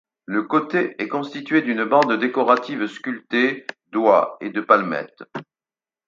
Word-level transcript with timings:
Le 0.25 0.41
coté 0.41 0.99
est 0.99 1.07
constitué 1.07 1.61
d'une 1.61 1.85
bande 1.85 2.13
décorative 2.13 2.87
sculptée 2.87 3.67
d'oies 3.91 4.35
et 4.41 4.49
de 4.49 4.59
palmettes. 4.59 5.21